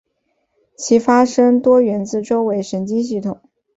[0.75, 3.39] 其发生多源自周围神经系统。